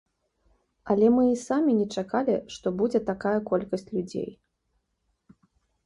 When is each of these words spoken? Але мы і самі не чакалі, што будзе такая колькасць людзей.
Але 0.93 1.07
мы 1.17 1.23
і 1.33 1.35
самі 1.49 1.71
не 1.83 1.85
чакалі, 2.03 2.35
што 2.55 2.67
будзе 2.83 2.99
такая 3.13 3.37
колькасць 3.53 3.89
людзей. 3.95 4.29